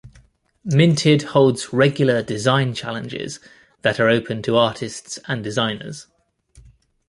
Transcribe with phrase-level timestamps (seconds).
[0.65, 3.39] Minted holds regular design challenges
[3.83, 6.07] that are open to artists and designers.